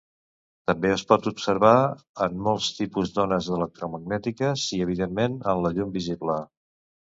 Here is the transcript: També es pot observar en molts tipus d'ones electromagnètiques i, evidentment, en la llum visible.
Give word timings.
També 0.69 0.87
es 0.93 1.03
pot 1.11 1.27
observar 1.31 1.73
en 2.27 2.39
molts 2.47 2.71
tipus 2.79 3.13
d'ones 3.19 3.51
electromagnètiques 3.59 4.67
i, 4.81 4.83
evidentment, 4.89 5.39
en 5.55 5.65
la 5.69 5.75
llum 5.79 5.97
visible. 6.03 6.43